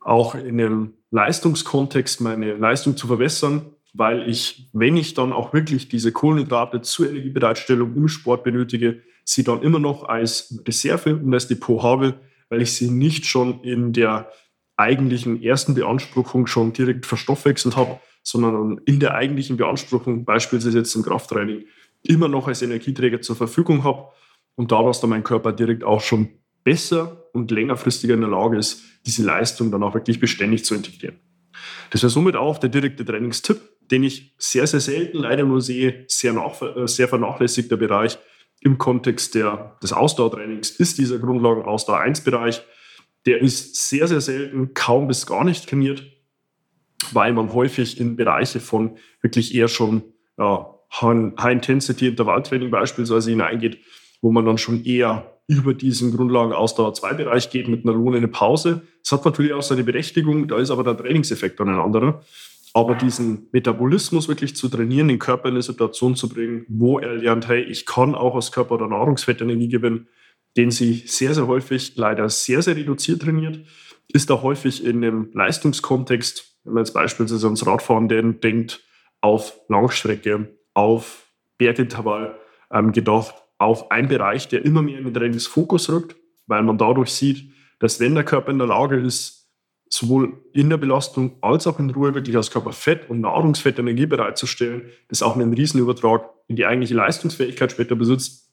auch 0.00 0.34
in 0.34 0.60
einem 0.60 0.92
Leistungskontext 1.10 2.20
meine 2.20 2.52
Leistung 2.56 2.94
zu 2.94 3.06
verbessern, 3.06 3.70
weil 3.94 4.28
ich, 4.28 4.68
wenn 4.74 4.98
ich 4.98 5.14
dann 5.14 5.32
auch 5.32 5.54
wirklich 5.54 5.88
diese 5.88 6.12
Kohlenhydrate 6.12 6.82
zur 6.82 7.08
Energiebereitstellung 7.08 7.96
im 7.96 8.08
Sport 8.08 8.44
benötige, 8.44 9.00
sie 9.24 9.44
dann 9.44 9.62
immer 9.62 9.78
noch 9.78 10.04
als 10.04 10.62
Reserve 10.68 11.16
und 11.16 11.32
als 11.32 11.48
Depot 11.48 11.82
habe, 11.82 12.20
weil 12.50 12.60
ich 12.60 12.74
sie 12.74 12.90
nicht 12.90 13.24
schon 13.24 13.62
in 13.62 13.94
der 13.94 14.30
eigentlichen 14.76 15.42
ersten 15.42 15.72
Beanspruchung 15.72 16.46
schon 16.46 16.74
direkt 16.74 17.06
verstoffwechselt 17.06 17.76
habe, 17.76 17.98
sondern 18.22 18.78
in 18.84 19.00
der 19.00 19.14
eigentlichen 19.14 19.56
Beanspruchung, 19.56 20.26
beispielsweise 20.26 20.80
jetzt 20.80 20.94
im 20.96 21.02
Krafttraining, 21.02 21.64
immer 22.02 22.28
noch 22.28 22.46
als 22.46 22.60
Energieträger 22.60 23.22
zur 23.22 23.36
Verfügung 23.36 23.84
habe 23.84 24.10
und 24.60 24.72
daraus 24.72 25.00
dann 25.00 25.08
mein 25.08 25.24
Körper 25.24 25.54
direkt 25.54 25.84
auch 25.84 26.02
schon 26.02 26.28
besser 26.64 27.24
und 27.32 27.50
längerfristiger 27.50 28.12
in 28.12 28.20
der 28.20 28.28
Lage 28.28 28.58
ist, 28.58 28.82
diese 29.06 29.24
Leistung 29.24 29.70
dann 29.70 29.82
auch 29.82 29.94
wirklich 29.94 30.20
beständig 30.20 30.66
zu 30.66 30.74
integrieren. 30.74 31.18
Das 31.88 32.02
wäre 32.02 32.10
somit 32.10 32.36
auch 32.36 32.58
der 32.58 32.68
direkte 32.68 33.02
Trainingstipp, 33.02 33.58
den 33.90 34.02
ich 34.02 34.34
sehr, 34.36 34.66
sehr 34.66 34.80
selten 34.80 35.16
leider 35.16 35.44
nur 35.44 35.62
sehe, 35.62 36.04
sehr, 36.08 36.34
nach, 36.34 36.60
äh, 36.60 36.86
sehr 36.86 37.08
vernachlässigter 37.08 37.78
Bereich 37.78 38.18
im 38.60 38.76
Kontext 38.76 39.34
der, 39.34 39.78
des 39.82 39.94
Ausdauertrainings 39.94 40.68
ist 40.68 40.98
dieser 40.98 41.18
Grundlagen-Ausdauer 41.18 42.02
1-Bereich. 42.02 42.60
Der 43.24 43.40
ist 43.40 43.88
sehr, 43.88 44.08
sehr 44.08 44.20
selten, 44.20 44.74
kaum 44.74 45.08
bis 45.08 45.24
gar 45.24 45.44
nicht 45.44 45.70
trainiert, 45.70 46.04
weil 47.12 47.32
man 47.32 47.54
häufig 47.54 47.98
in 47.98 48.16
Bereiche 48.16 48.60
von 48.60 48.98
wirklich 49.22 49.54
eher 49.54 49.68
schon 49.68 50.02
ja, 50.36 50.66
High-Intensity-Intervalltraining 51.00 52.70
beispielsweise 52.70 53.30
hineingeht, 53.30 53.78
wo 54.20 54.30
man 54.30 54.44
dann 54.44 54.58
schon 54.58 54.84
eher 54.84 55.40
über 55.46 55.74
diesen 55.74 56.16
Grundlagen-Ausdauer-2-Bereich 56.16 57.50
geht 57.50 57.68
mit 57.68 57.84
einer 57.84 57.94
lohnenden 57.94 58.30
Pause. 58.30 58.82
Das 59.02 59.12
hat 59.12 59.24
natürlich 59.24 59.52
auch 59.52 59.62
seine 59.62 59.82
Berechtigung, 59.82 60.46
da 60.46 60.58
ist 60.58 60.70
aber 60.70 60.84
der 60.84 60.96
Trainingseffekt 60.96 61.58
dann 61.58 61.68
ein 61.68 61.80
anderer. 61.80 62.22
Aber 62.72 62.94
diesen 62.94 63.48
Metabolismus 63.50 64.28
wirklich 64.28 64.54
zu 64.54 64.68
trainieren, 64.68 65.08
den 65.08 65.18
Körper 65.18 65.48
in 65.48 65.54
eine 65.54 65.62
Situation 65.62 66.14
zu 66.14 66.28
bringen, 66.28 66.64
wo 66.68 67.00
er 67.00 67.16
lernt, 67.16 67.48
hey, 67.48 67.62
ich 67.62 67.84
kann 67.84 68.14
auch 68.14 68.36
aus 68.36 68.52
Körper- 68.52 68.76
oder 68.76 68.86
Nahrungsfettenergie 68.86 69.68
gewinnen, 69.68 70.06
den 70.56 70.70
sie 70.70 71.02
sehr, 71.06 71.34
sehr 71.34 71.48
häufig 71.48 71.96
leider 71.96 72.28
sehr, 72.28 72.62
sehr 72.62 72.76
reduziert 72.76 73.22
trainiert, 73.22 73.60
ist 74.12 74.30
da 74.30 74.42
häufig 74.42 74.84
in 74.84 75.04
einem 75.04 75.30
Leistungskontext, 75.32 76.58
wenn 76.64 76.74
man 76.74 76.84
jetzt 76.84 76.92
beispielsweise 76.92 77.46
ans 77.46 77.66
Radfahren 77.66 78.08
denkt, 78.08 78.84
auf 79.20 79.58
Langstrecke, 79.68 80.56
auf 80.74 81.26
Bergintervall 81.58 82.38
ähm, 82.72 82.92
gedacht, 82.92 83.34
auch 83.60 83.90
ein 83.90 84.08
Bereich, 84.08 84.48
der 84.48 84.64
immer 84.64 84.82
mehr 84.82 84.98
in 84.98 85.04
den 85.04 85.14
Trainingsfokus 85.14 85.90
rückt, 85.90 86.16
weil 86.46 86.62
man 86.62 86.78
dadurch 86.78 87.12
sieht, 87.12 87.52
dass 87.78 88.00
wenn 88.00 88.14
der 88.14 88.24
Körper 88.24 88.50
in 88.50 88.58
der 88.58 88.66
Lage 88.66 88.96
ist, 88.96 89.48
sowohl 89.88 90.40
in 90.52 90.70
der 90.70 90.76
Belastung 90.76 91.36
als 91.40 91.66
auch 91.66 91.78
in 91.78 91.90
Ruhe 91.90 92.14
wirklich 92.14 92.36
aus 92.36 92.50
Körper 92.50 92.72
Fett 92.72 93.10
und 93.10 93.20
Nahrungsfett 93.20 93.78
Energie 93.78 94.06
bereitzustellen, 94.06 94.90
das 95.08 95.22
auch 95.22 95.34
einen 95.34 95.52
Riesenübertrag 95.52 96.30
in 96.46 96.56
die 96.56 96.64
eigentliche 96.64 96.94
Leistungsfähigkeit 96.94 97.72
später 97.72 97.96
besitzt, 97.96 98.50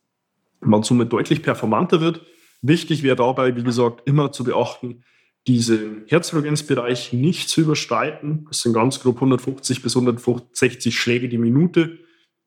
man 0.60 0.84
somit 0.84 1.14
deutlich 1.14 1.44
performanter 1.44 2.02
wird. 2.02 2.22
Wichtig 2.62 3.04
wäre 3.04 3.16
dabei, 3.16 3.56
wie 3.56 3.64
gesagt, 3.64 4.08
immer 4.08 4.32
zu 4.32 4.44
beachten, 4.44 5.04
diesen 5.46 6.04
Herzfrequenzbereich 6.08 7.14
nicht 7.14 7.50
zu 7.50 7.62
überschreiten. 7.62 8.46
Das 8.50 8.62
sind 8.62 8.74
ganz 8.74 9.00
grob 9.00 9.16
150 9.16 9.82
bis 9.82 9.96
160 9.96 11.00
Schläge 11.00 11.30
die 11.30 11.38
Minute. 11.38 12.00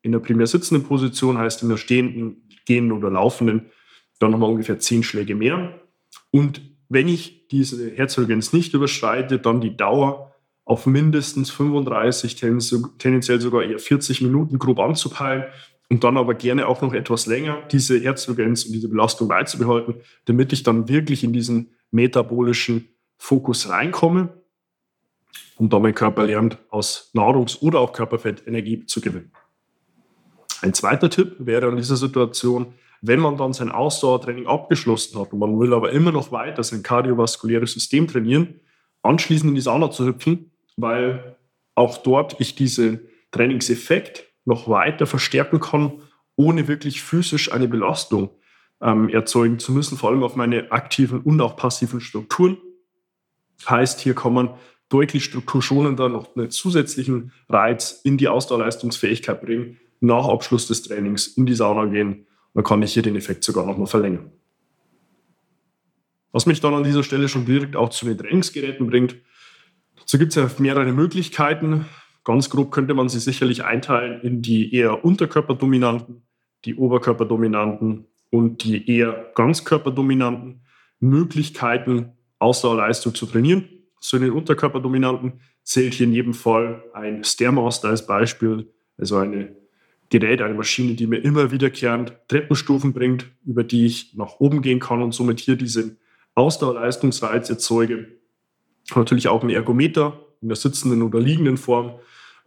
In 0.03 0.13
der 0.13 0.19
primär 0.19 0.47
sitzenden 0.47 0.87
Position 0.87 1.39
heißt 1.39 1.63
in 1.63 1.69
der 1.69 1.77
stehenden 1.77 2.49
gehenden 2.71 2.93
oder 2.93 3.11
laufenden, 3.11 3.67
dann 4.21 4.31
nochmal 4.31 4.51
ungefähr 4.51 4.79
zehn 4.79 5.03
Schläge 5.03 5.35
mehr. 5.35 5.81
Und 6.31 6.63
wenn 6.89 7.09
ich 7.09 7.49
diese 7.49 7.91
Herzfrequenz 7.91 8.53
nicht 8.53 8.75
überschreite, 8.75 9.41
dann 9.41 9.61
die 9.61 9.77
Dauer 9.77 10.33
auf 10.65 10.87
mindestens 10.87 11.51
35, 11.51 12.37
tendenziell 12.37 13.41
sogar 13.41 13.65
eher 13.65 13.81
40 13.81 14.21
Minuten 14.21 14.61
grob 14.61 14.79
anzupeilen 14.79 15.45
und 15.89 16.05
dann 16.05 16.17
aber 16.17 16.35
gerne 16.35 16.69
auch 16.69 16.81
noch 16.81 16.93
etwas 16.93 17.27
länger 17.27 17.61
diese 17.73 17.99
Herzfrequenz 17.99 18.67
und 18.67 18.73
diese 18.73 18.89
Belastung 18.89 19.27
beizubehalten, 19.27 19.95
damit 20.27 20.53
ich 20.53 20.63
dann 20.63 20.89
wirklich 20.89 21.25
in 21.25 21.33
diesen 21.33 21.71
metabolischen 21.91 22.89
Fokus 23.19 23.69
reinkomme 23.69 24.29
und 25.57 25.73
dann 25.73 25.83
mein 25.83 25.95
Körper 25.95 26.25
lernt, 26.25 26.59
aus 26.69 27.11
Nahrungs- 27.15 27.61
oder 27.63 27.81
auch 27.81 27.93
Körperfett 27.93 28.47
Energie 28.47 28.87
zu 28.87 29.01
gewinnen. 29.01 29.33
Ein 30.63 30.75
zweiter 30.75 31.09
Tipp 31.09 31.37
wäre 31.39 31.69
in 31.69 31.77
dieser 31.77 31.97
Situation, 31.97 32.75
wenn 33.01 33.21
man 33.21 33.37
dann 33.37 33.53
sein 33.53 33.71
Ausdauertraining 33.71 34.47
abgeschlossen 34.47 35.19
hat 35.19 35.33
und 35.33 35.39
man 35.39 35.59
will 35.59 35.73
aber 35.73 35.91
immer 35.93 36.13
noch 36.13 36.33
weiter 36.33 36.63
sein 36.63 36.83
kardiovaskuläres 36.83 37.73
System 37.73 38.07
trainieren, 38.07 38.61
anschließend 39.03 39.49
in 39.49 39.55
die 39.55 39.61
Sauna 39.63 39.91
zu 39.91 40.07
hüpfen, 40.07 40.51
weil 40.77 41.37
auch 41.75 41.99
dort 41.99 42.37
ich 42.41 42.55
diesen 42.55 43.01
Trainingseffekt 43.31 44.27
noch 44.45 44.69
weiter 44.69 45.07
verstärken 45.07 45.61
kann, 45.61 46.03
ohne 46.37 46.69
wirklich 46.69 47.03
physisch 47.03 47.53
eine 47.53 47.69
Belastung 47.69 48.31
ähm, 48.83 49.09
erzeugen 49.09 49.59
zu 49.59 49.73
müssen, 49.73 49.97
vor 49.97 50.11
allem 50.11 50.23
auf 50.23 50.37
meine 50.37 50.73
aktiven 50.73 51.21
und 51.21 51.41
auch 51.41 51.57
passiven 51.57 52.01
Strukturen. 52.01 52.59
Heißt, 53.69 54.01
hier 54.01 54.15
kann 54.15 54.35
man 54.35 54.55
deutlich 54.89 55.25
strukturschonender 55.25 56.09
noch 56.09 56.35
einen 56.35 56.51
zusätzlichen 56.51 57.33
Reiz 57.49 58.01
in 58.05 58.17
die 58.17 58.29
Ausdauerleistungsfähigkeit 58.29 59.41
bringen, 59.41 59.79
nach 60.01 60.29
Abschluss 60.29 60.67
des 60.67 60.83
Trainings 60.83 61.29
in 61.29 61.47
die 61.47 61.55
Sauna 61.55 61.87
gehen. 61.87 62.27
Dann 62.55 62.65
kann 62.65 62.83
ich 62.83 62.93
hier 62.93 63.03
den 63.03 63.17
Effekt 63.17 63.45
sogar 63.45 63.67
noch 63.67 63.77
mal 63.79 63.87
verlängern. 63.87 64.33
Was 66.33 66.47
mich 66.47 66.61
dann 66.61 66.75
an 66.75 66.85
dieser 66.85 67.03
Stelle 67.03 67.29
schon 67.29 67.45
direkt 67.45 67.77
auch 67.77 67.91
zu 67.91 68.07
den 68.07 68.19
Trainingsgeräten 68.19 68.87
bringt. 68.87 69.17
Dazu 69.99 70.19
gibt 70.19 70.31
es 70.31 70.37
ja 70.37 70.51
mehrere 70.59 70.93
Möglichkeiten. 70.93 71.87
Ganz 72.25 72.51
grob 72.51 72.71
könnte 72.71 72.95
man 72.95 73.09
sie 73.09 73.19
sicherlich 73.19 73.65
einteilen 73.65 74.21
in 74.23 74.43
die 74.43 74.75
eher 74.75 75.05
unterkörperdominanten, 75.05 76.23
die 76.65 76.77
oberkörperdominanten 76.77 78.07
und 78.31 78.65
die 78.65 78.89
eher 78.89 79.33
ganzkörperdominanten 79.35 80.63
Möglichkeiten, 81.01 82.13
Ausdauerleistung 82.39 83.15
zu 83.15 83.27
trainieren. 83.27 83.69
Zu 84.01 84.19
den 84.19 84.31
unterkörperdominanten 84.31 85.41
zählt 85.63 85.95
hier 85.95 86.07
in 86.07 86.13
jedem 86.13 86.35
Fall 86.35 86.85
ein 86.95 87.25
Stairmaster 87.25 87.89
als 87.89 88.07
Beispiel, 88.07 88.73
also 88.97 89.17
eine 89.17 89.60
Gerät, 90.11 90.43
eine 90.43 90.55
Maschine, 90.55 90.95
die 90.95 91.07
mir 91.07 91.19
immer 91.19 91.53
wiederkehrend 91.53 92.15
Treppenstufen 92.29 92.93
bringt, 92.93 93.27
über 93.47 93.63
die 93.63 93.87
ich 93.87 94.15
nach 94.15 94.41
oben 94.41 94.61
gehen 94.61 94.81
kann 94.81 95.03
und 95.03 95.13
somit 95.13 95.39
hier 95.39 95.57
diesen 95.57 95.99
Ausdauerleistungsreiz 96.35 97.49
erzeuge. 97.49 98.09
Natürlich 98.95 99.29
auch 99.29 99.43
ein 99.43 99.51
Ergometer 99.51 100.21
in 100.43 100.49
der 100.49 100.57
sitzenden 100.57 101.03
oder 101.03 101.21
liegenden 101.21 101.57
Form 101.57 101.95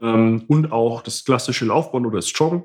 ähm, 0.01 0.43
und 0.47 0.71
auch 0.73 1.01
das 1.01 1.23
klassische 1.23 1.65
Laufband 1.65 2.05
oder 2.05 2.17
das 2.17 2.31
Joggen. 2.37 2.63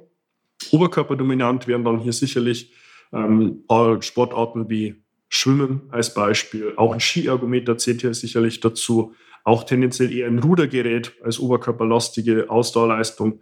Oberkörperdominant 0.72 1.68
wären 1.68 1.84
dann 1.84 2.00
hier 2.00 2.12
sicherlich 2.12 2.72
ähm, 3.12 3.64
Sportarten 4.00 4.68
wie 4.68 4.96
Schwimmen 5.28 5.82
als 5.90 6.12
Beispiel. 6.12 6.72
Auch 6.76 6.92
ein 6.92 7.00
Skiergometer 7.00 7.78
zählt 7.78 8.00
hier 8.00 8.14
sicherlich 8.14 8.60
dazu. 8.60 9.14
Auch 9.44 9.64
tendenziell 9.64 10.12
eher 10.12 10.26
ein 10.26 10.40
Rudergerät 10.40 11.12
als 11.22 11.38
oberkörperlastige 11.38 12.50
Ausdauerleistung. 12.50 13.40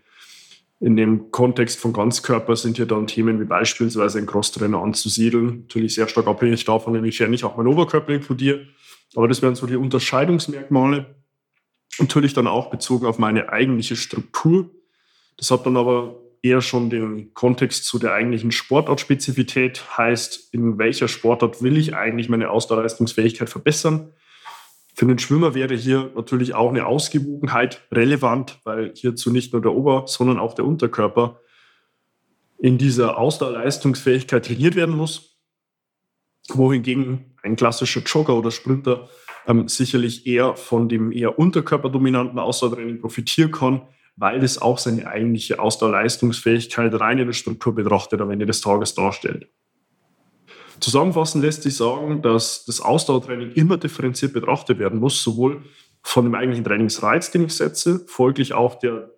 In 0.79 0.97
dem 0.97 1.31
Kontext 1.31 1.81
von 1.81 1.93
Ganzkörper 1.93 2.55
sind 2.55 2.77
hier 2.77 2.87
dann 2.87 3.07
Themen 3.07 3.41
wie 3.41 3.45
beispielsweise 3.45 4.19
ein 4.19 4.27
Crosstrainer 4.27 4.83
anzusiedeln. 4.83 5.63
Natürlich 5.63 5.95
sehr 5.95 6.07
stark 6.07 6.27
abhängig 6.27 6.65
davon, 6.65 6.95
inwiefern 6.95 7.33
ich 7.33 7.45
auch 7.45 7.57
meinen 7.57 7.69
Oberkörper 7.69 8.13
inkludiere. 8.13 8.67
Aber 9.15 9.27
das 9.27 9.41
wären 9.41 9.55
so 9.55 9.67
die 9.67 9.77
Unterscheidungsmerkmale. 9.77 11.17
Natürlich 11.99 12.35
dann 12.35 12.47
auch 12.47 12.71
bezogen 12.71 13.07
auf 13.07 13.19
meine 13.19 13.49
eigentliche 13.49 13.97
Struktur. 13.97 14.71
Das 15.39 15.51
hat 15.51 15.65
dann 15.65 15.79
aber 15.79 16.21
eher 16.43 16.61
schon 16.61 16.91
den 16.91 17.33
Kontext 17.33 17.85
zu 17.87 17.99
der 17.99 18.13
eigentlichen 18.13 18.53
Sportartspezifität. 18.53 19.97
Heißt, 19.97 20.53
in 20.53 20.79
welcher 20.79 21.09
Sportart 21.09 21.63
will 21.63 21.79
ich 21.79 21.95
eigentlich 21.95 22.29
meine 22.29 22.51
Ausdauerleistungsfähigkeit 22.51 23.49
verbessern? 23.49 24.13
Für 24.99 25.05
den 25.05 25.19
Schwimmer 25.19 25.55
wäre 25.55 25.75
hier 25.75 26.11
natürlich 26.17 26.55
auch 26.55 26.71
eine 26.71 26.87
Ausgewogenheit 26.87 27.83
relevant, 27.93 28.59
weil 28.65 28.95
hierzu 28.95 29.31
nicht 29.31 29.53
nur 29.53 29.61
der 29.61 29.75
Ober-, 29.75 30.05
sondern 30.07 30.39
auch 30.39 30.55
der 30.55 30.65
Unterkörper 30.65 31.39
in 32.59 32.79
dieser 32.79 33.19
Ausdauerleistungsfähigkeit 33.19 34.47
trainiert 34.47 34.75
werden 34.75 34.97
muss. 34.97 35.37
Wohingegen 36.49 37.37
ein 37.43 37.57
klassischer 37.57 38.01
Jogger 38.01 38.37
oder 38.39 38.51
Sprinter 38.51 39.11
ähm, 39.47 39.69
sicherlich 39.69 40.27
eher 40.27 40.57
von 40.57 40.89
dem 40.89 41.13
eher 41.13 41.39
unterkörperdominanten 41.39 42.39
Ausdauertraining 42.39 42.99
profitieren 43.03 43.53
kann, 43.53 43.83
weil 44.17 44.43
es 44.43 44.63
auch 44.63 44.79
seine 44.79 45.09
eigentliche 45.09 45.59
Ausdauerleistungsfähigkeit 45.59 46.99
rein 46.99 47.19
in 47.19 47.27
der 47.27 47.35
Struktur 47.35 47.75
betrachtet 47.75 48.23
am 48.23 48.31
Ende 48.31 48.47
des 48.47 48.63
Tages 48.63 48.95
darstellt. 48.95 49.51
Zusammenfassend 50.81 51.43
lässt 51.43 51.63
sich 51.63 51.77
sagen, 51.77 52.23
dass 52.23 52.65
das 52.65 52.81
Ausdauertraining 52.81 53.53
immer 53.53 53.77
differenziert 53.77 54.33
betrachtet 54.33 54.79
werden 54.79 55.01
muss, 55.01 55.23
sowohl 55.23 55.65
von 56.03 56.25
dem 56.25 56.35
eigentlichen 56.35 56.65
Trainingsreiz, 56.65 57.31
den 57.31 57.45
ich 57.45 57.55
setze, 57.55 58.05
folglich 58.07 58.53
auch 58.53 58.79
der 58.79 59.11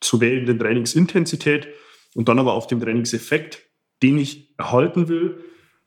zu 0.00 0.20
wählenden 0.20 0.58
Trainingsintensität 0.58 1.68
und 2.14 2.28
dann 2.28 2.38
aber 2.38 2.52
auf 2.52 2.66
dem 2.66 2.80
Trainingseffekt, 2.80 3.62
den 4.02 4.18
ich 4.18 4.54
erhalten 4.58 5.08
will, 5.08 5.42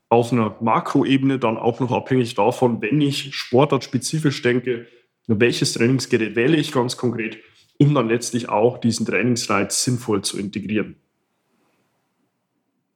auf 0.08 0.32
einer 0.32 0.56
Makroebene 0.60 1.38
dann 1.38 1.56
auch 1.56 1.80
noch 1.80 1.92
abhängig 1.92 2.34
davon, 2.34 2.82
wenn 2.82 3.00
ich 3.00 3.34
sportartspezifisch 3.34 4.42
denke, 4.42 4.86
welches 5.28 5.74
Trainingsgerät 5.74 6.34
wähle 6.34 6.56
ich 6.56 6.72
ganz 6.72 6.96
konkret, 6.96 7.38
um 7.78 7.94
dann 7.94 8.08
letztlich 8.08 8.48
auch 8.48 8.78
diesen 8.78 9.06
Trainingsreiz 9.06 9.84
sinnvoll 9.84 10.22
zu 10.22 10.38
integrieren. 10.38 10.96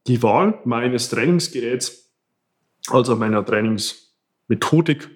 Die 0.07 0.21
Wahl 0.21 0.59
meines 0.65 1.09
Trainingsgeräts, 1.09 2.04
also 2.91 3.15
meiner 3.15 3.45
Trainingsmethodik, 3.45 5.09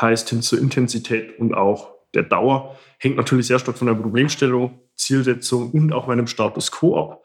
heißt 0.00 0.28
hin 0.28 0.42
zur 0.42 0.58
Intensität 0.58 1.38
und 1.38 1.54
auch 1.54 1.94
der 2.14 2.22
Dauer, 2.22 2.76
hängt 2.98 3.16
natürlich 3.16 3.46
sehr 3.46 3.58
stark 3.58 3.78
von 3.78 3.86
der 3.86 3.94
Problemstellung, 3.94 4.80
Zielsetzung 4.94 5.70
und 5.70 5.92
auch 5.92 6.06
meinem 6.06 6.26
Status 6.26 6.70
quo 6.70 6.98
ab. 6.98 7.24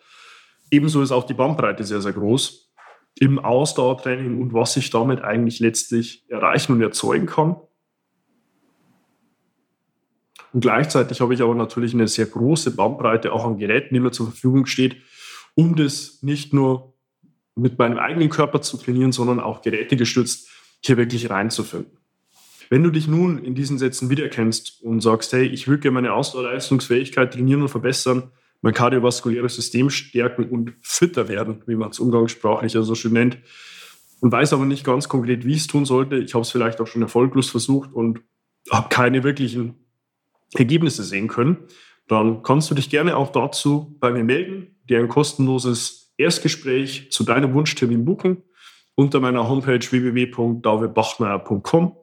Ebenso 0.70 1.02
ist 1.02 1.12
auch 1.12 1.26
die 1.26 1.34
Bandbreite 1.34 1.84
sehr, 1.84 2.02
sehr 2.02 2.14
groß 2.14 2.72
im 3.20 3.40
Ausdauertraining 3.40 4.42
und 4.42 4.54
was 4.54 4.78
ich 4.78 4.90
damit 4.90 5.22
eigentlich 5.22 5.60
letztlich 5.60 6.30
erreichen 6.30 6.74
und 6.74 6.82
erzeugen 6.82 7.26
kann. 7.26 7.58
Und 10.54 10.62
gleichzeitig 10.62 11.22
habe 11.22 11.34
ich 11.34 11.42
aber 11.42 11.56
natürlich 11.56 11.94
eine 11.94 12.08
sehr 12.08 12.26
große 12.26 12.76
Bandbreite 12.76 13.32
auch 13.32 13.46
an 13.46 13.58
Geräten, 13.58 13.94
die 13.94 14.00
mir 14.00 14.12
zur 14.12 14.28
Verfügung 14.28 14.66
steht, 14.66 14.98
um 15.56 15.76
das 15.76 16.20
nicht 16.24 16.54
nur 16.54 16.91
mit 17.56 17.78
meinem 17.78 17.98
eigenen 17.98 18.30
Körper 18.30 18.62
zu 18.62 18.78
trainieren, 18.78 19.12
sondern 19.12 19.40
auch 19.40 19.62
gerätegestützt 19.62 20.50
hier 20.84 20.98
wirklich 20.98 21.30
reinzufinden. 21.30 21.98
Wenn 22.70 22.84
du 22.84 22.90
dich 22.90 23.08
nun 23.08 23.44
in 23.44 23.54
diesen 23.54 23.78
Sätzen 23.78 24.10
wiedererkennst 24.10 24.82
und 24.82 25.02
sagst, 25.02 25.34
hey, 25.34 25.46
ich 25.46 25.68
will 25.68 25.78
gerne 25.78 25.96
meine 25.96 26.14
Ausdauerleistungsfähigkeit 26.14 27.34
trainieren 27.34 27.62
und 27.62 27.70
verbessern, 27.70 28.32
mein 28.62 28.74
kardiovaskuläres 28.74 29.56
System 29.56 29.90
stärken 29.90 30.46
und 30.46 30.74
fitter 30.82 31.28
werden, 31.28 31.64
wie 31.68 31.76
man 31.76 31.90
es 31.90 32.00
umgangssprachlich 32.00 32.72
so 32.72 32.96
schön 32.96 33.14
nennt, 33.14 33.38
und 34.22 34.32
weiß 34.32 34.54
aber 34.54 34.66
nicht 34.66 34.86
ganz 34.86 35.10
konkret, 35.10 35.46
wie 35.46 35.54
ich 35.54 35.62
es 35.62 35.68
tun 35.68 35.84
sollte. 35.84 36.18
Ich 36.18 36.36
habe 36.36 36.44
es 36.44 36.52
vielleicht 36.52 36.80
auch 36.80 36.88
schon 36.88 37.02
erfolglos 37.02 37.50
versucht 37.50 37.92
und 37.92 38.22
habe 38.70 38.90
keine 38.90 39.24
wirklichen 39.24 39.76
Ergebnisse 40.54 41.04
sehen 41.04 41.28
können, 41.28 41.58
dann 42.08 42.44
kannst 42.44 42.70
du 42.70 42.76
dich 42.76 42.90
gerne 42.90 43.16
auch 43.16 43.32
dazu 43.32 43.96
bei 44.00 44.12
mir 44.12 44.24
melden, 44.24 44.76
dir 44.88 45.00
ein 45.00 45.08
kostenloses 45.08 46.01
Erstgespräch 46.18 47.12
zu 47.12 47.24
deinem 47.24 47.54
Wunschtermin 47.54 48.06
buchen 48.06 48.44
unter 48.96 49.20
meiner 49.20 49.50
Homepage 49.50 49.80
www.davidbachmeier.com 49.80 51.96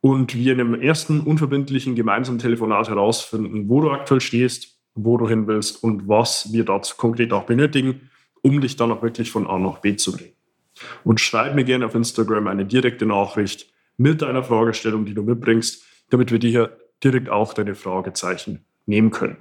und 0.00 0.34
wir 0.34 0.52
in 0.52 0.60
einem 0.60 0.80
ersten 0.80 1.20
unverbindlichen 1.20 1.94
gemeinsamen 1.94 2.38
Telefonat 2.38 2.88
herausfinden, 2.88 3.68
wo 3.68 3.80
du 3.80 3.90
aktuell 3.90 4.20
stehst, 4.20 4.78
wo 4.94 5.16
du 5.16 5.28
hin 5.28 5.46
willst 5.46 5.82
und 5.82 6.08
was 6.08 6.52
wir 6.52 6.64
dazu 6.64 6.96
konkret 6.96 7.32
auch 7.32 7.44
benötigen, 7.44 8.10
um 8.42 8.60
dich 8.60 8.76
dann 8.76 8.92
auch 8.92 9.02
wirklich 9.02 9.30
von 9.30 9.46
A 9.46 9.58
nach 9.58 9.78
B 9.78 9.96
zu 9.96 10.12
bringen. 10.12 10.32
Und 11.04 11.20
schreib 11.20 11.54
mir 11.54 11.64
gerne 11.64 11.86
auf 11.86 11.94
Instagram 11.94 12.46
eine 12.46 12.64
direkte 12.64 13.04
Nachricht 13.04 13.72
mit 13.96 14.22
deiner 14.22 14.42
Fragestellung, 14.42 15.04
die 15.04 15.14
du 15.14 15.22
mitbringst, 15.22 15.84
damit 16.08 16.32
wir 16.32 16.38
dir 16.38 16.50
hier 16.50 16.78
direkt 17.04 17.28
auch 17.28 17.52
deine 17.52 17.74
Fragezeichen 17.74 18.64
nehmen 18.86 19.10
können. 19.10 19.36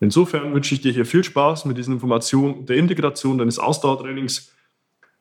Insofern 0.00 0.54
wünsche 0.54 0.74
ich 0.74 0.80
dir 0.80 0.92
hier 0.92 1.04
viel 1.04 1.22
Spaß 1.22 1.66
mit 1.66 1.76
diesen 1.76 1.94
Informationen 1.94 2.64
der 2.64 2.76
Integration 2.76 3.36
deines 3.38 3.58
Ausdauertrainings. 3.58 4.52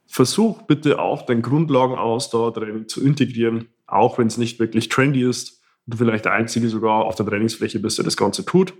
Versuch 0.07 0.63
bitte 0.63 1.00
auch 1.00 1.24
dein 1.24 1.41
Grundlagen-Ausdauertraining 1.41 2.88
zu 2.88 3.05
integrieren, 3.05 3.67
auch 3.86 4.17
wenn 4.17 4.27
es 4.27 4.38
nicht 4.38 4.59
wirklich 4.59 4.89
trendy 4.89 5.21
ist 5.21 5.62
und 5.86 5.93
du 5.93 5.98
vielleicht 5.98 6.25
der 6.25 6.33
Einzige 6.33 6.69
sogar 6.69 7.03
auf 7.05 7.15
der 7.15 7.25
Trainingsfläche 7.25 7.79
bist, 7.79 7.98
der 7.98 8.05
das 8.05 8.17
Ganze 8.17 8.45
tut. 8.45 8.74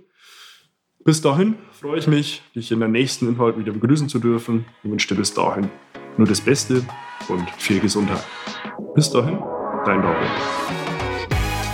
Bis 1.04 1.20
dahin 1.20 1.56
freue 1.72 1.98
ich 1.98 2.06
mich, 2.06 2.42
dich 2.54 2.72
in 2.72 2.80
der 2.80 2.88
nächsten 2.88 3.28
Inhalt 3.28 3.58
wieder 3.58 3.72
begrüßen 3.72 4.08
zu 4.08 4.18
dürfen 4.18 4.64
und 4.82 4.90
wünsche 4.90 5.08
dir 5.08 5.16
bis 5.16 5.32
dahin 5.32 5.70
nur 6.16 6.26
das 6.26 6.40
Beste 6.40 6.82
und 7.28 7.48
viel 7.58 7.80
Gesundheit. 7.80 8.24
Bis 8.94 9.10
dahin, 9.10 9.38
dein 9.84 10.02
David. 10.02 10.89